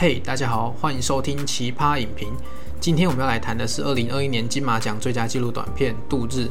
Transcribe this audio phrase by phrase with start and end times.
[0.00, 2.32] 嘿，大家好，欢迎收听奇葩影评。
[2.78, 6.42] 今天我们要来谈的是二零二一年金马奖最佳纪录短片《度日》。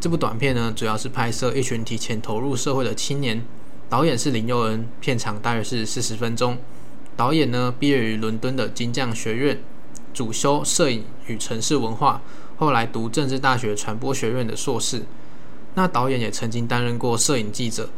[0.00, 3.44] 这部短片呢，主要是拍摄一群提前投入社会的青年。
[3.90, 6.56] 导演是林佑恩，片长大约是四十分钟。
[7.14, 9.60] 导演呢，毕业于伦敦的金匠学院，
[10.14, 12.22] 主修摄影与城市文化，
[12.56, 15.02] 后来读政治大学传播学院的硕士。
[15.74, 17.90] 那导演也曾经担任过摄影记者。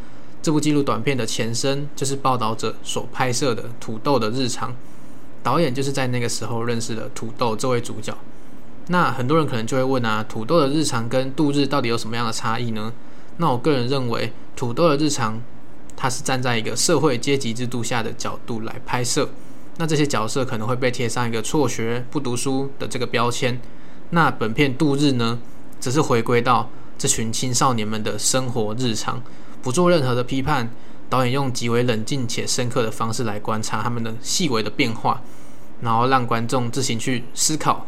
[0.46, 4.72] 这部纪录短片的前身就是报道者所拍摄的土豆的日常。
[5.42, 8.16] 导演就是在那个时候认识了土豆这位主角。
[8.86, 12.92] 那很多人可能就会问啊，土豆的日常跟度日到底有什么样的差异呢？
[13.38, 15.42] 那我个人认为，土豆的日常，
[15.96, 19.28] 它是站在一个社会阶级制度下的角度来拍摄。
[19.78, 23.60] 那这些角色可能会被贴上一个辍学、不读书的这个标签。
[24.10, 25.40] 那本片度日呢，
[25.80, 29.20] 则是回归到这群青少年们的生活日常，
[29.62, 30.70] 不做任何的批判。
[31.08, 35.22] 导演用极为冷静且深刻的方式来观察他们的细微的变化，
[35.80, 37.86] 然后让观众自行去思考。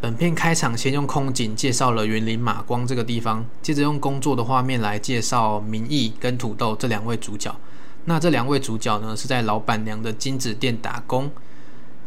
[0.00, 7.54] 本片开场先用空景介绍了园林马光这个地方，接着用工作的画面来介绍明义跟土豆这两位主角。
[8.06, 11.30] 那这两位主角呢，是在老板娘的金子店打工，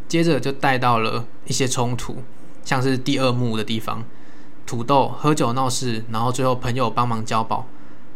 [0.10, 2.18] 接着就带到了一些冲突，
[2.66, 4.04] 像是第二幕的地方，
[4.66, 7.66] 土豆喝酒闹事，然后最后朋友帮忙交保，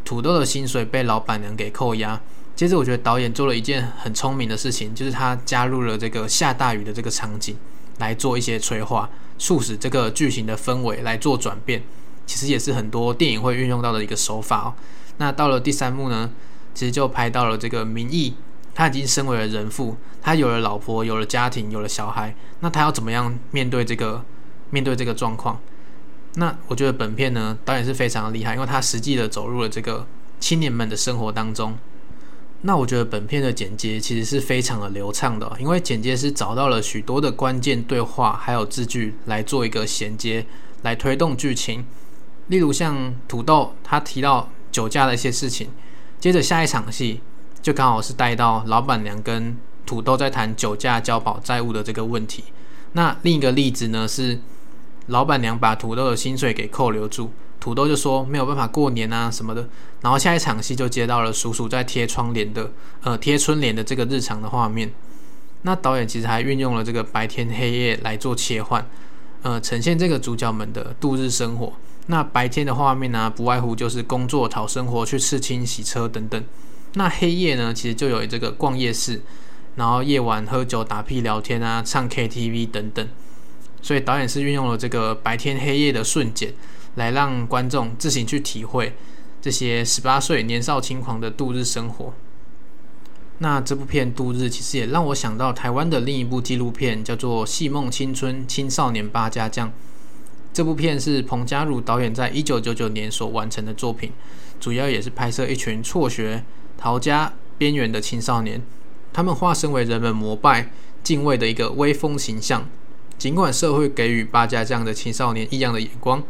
[0.03, 2.19] 土豆的薪水被老板娘给扣押。
[2.55, 7.55] 接着我觉得导演做了一件很聪明的事情，就是他加入了这个下大雨的这个场景。
[7.99, 11.83] 来做一些催化，促使这个剧情的氛围来做转变，
[12.25, 14.73] 其实也是很多电影会运用到的一个手法哦。
[15.17, 16.31] 那到了第三幕呢，
[16.73, 18.33] 其实就拍到了这个明义，
[18.73, 24.25] 他已经身为了人父，他有了老婆，有了家庭，有了小孩，那他要怎么样面对这个
[24.71, 25.59] 面对这个状况？
[26.35, 30.05] 那我觉得本片呢，导演是非常厉害，因为他实际的走入了这个
[30.39, 31.77] 青年们的生活当中。
[32.61, 40.45] 那我觉得本片的剪接其实是非常的流畅的，因为剪接师找到了许多的关键对话，还有字句来做一个衔接，
[40.81, 41.85] 来推动剧情。
[42.47, 45.69] 例如像土豆他提到酒驾的一些事情，
[46.19, 47.19] 接着下一场戏
[47.61, 52.45] 就刚好是带到老板娘跟土豆在谈酒驾交保债务的这个问题。
[52.93, 54.39] 那另一个例子呢是
[55.07, 57.31] 老板娘把土豆的薪水给扣留住。
[57.59, 59.67] 土豆就说没有办法过年啊什么的，
[60.01, 62.69] 然后下一场戏就接到了叔叔在贴窗帘的，
[63.03, 64.91] 呃贴春联的这个日常的画面。
[65.61, 68.85] 那导演其实还运用了这个白天黑夜来做切换，
[69.43, 71.71] 呃呈现这个主角们的度日生活。
[72.07, 76.43] 那白天的画面呢，不外乎就是工作讨生活，去刺青洗车等等。
[76.95, 79.21] 那黑夜呢，其实就有这个逛夜市，
[79.77, 83.07] 然后夜晚喝酒打屁聊天啊，唱 KTV 等等。
[83.83, 86.51] 所以导演是运用了这个白天黑夜的瞬间。
[86.95, 88.93] 来让观众自行去体会
[89.41, 92.13] 这些十八岁年少轻狂的度日生活。
[93.39, 99.67] 那这部片《度日》其实也让我想到台湾的另一部纪录片，叫做《戏梦青春青少年八家将》。
[100.53, 104.11] 这部片是彭家儒导演在一九九九年所完成的作品，
[104.59, 106.43] 主要也是拍摄一群辍学、
[106.77, 108.61] 逃家、边缘的青少年，
[109.11, 110.69] 他们化身为人们膜拜、
[111.01, 112.69] 敬畏的一个威风形象。
[113.23, 116.21] 尽管社会给予八家这样的青少年异样的眼光。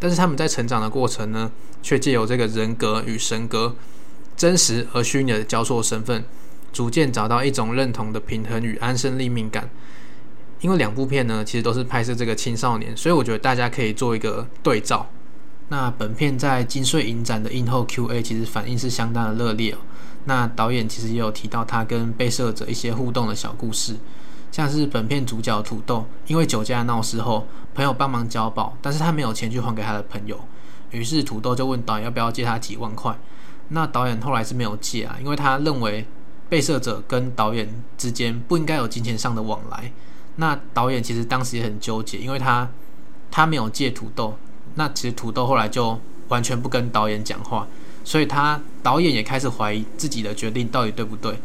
[0.00, 1.52] 但是他们在成长的过程呢，
[1.84, 3.76] 却借由这个人格与神格、
[4.36, 6.24] 真实而虚拟的交错身份，
[6.72, 9.70] 逐渐找到一种认同的平衡与安身立命感。
[10.62, 15.08] 因为两部片呢，其实都是拍摄这个青少年，所以我觉得大家可以做一个对照。
[15.68, 19.78] 那本片在金穗影展的映后 Q&A 其实反应是相当的热烈哦。
[20.24, 23.94] 那导演其实也有提到他跟被摄者一些互动的小故事。
[24.52, 30.38] 像是本片主角土豆，因为酒驾闹事后，朋友帮忙交保，但是他没有钱去还给他的朋友，
[30.90, 33.18] 于是土豆就问导演要不要借他几万块。
[33.68, 36.06] 那导演后来是没有借啊，因为他认为
[36.50, 39.90] 被摄者跟导演之间不应该有金钱上的往来。
[40.36, 42.68] 那导演其实当时也很纠结，因为他
[43.30, 44.36] 他没有借土豆，
[44.74, 45.98] 那其实土豆后来就
[46.28, 47.66] 完全不跟导演讲话，
[48.04, 51.38] 所以他导演也开始怀疑自己的决定到底对不对。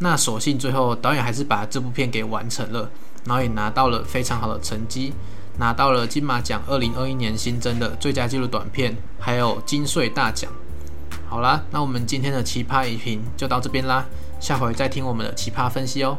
[0.00, 2.90] 那所幸最后导演还是把这部片给完成了，
[3.24, 5.12] 然后也拿到了非常好的成绩，
[5.58, 10.50] 拿到了金马奖二零二一年新增的最佳纪录短片，还有金穗大奖。
[11.28, 14.06] 好啦，那我们今天的奇葩影评就到这边啦，
[14.40, 16.18] 下回再听我们的奇葩分析哦。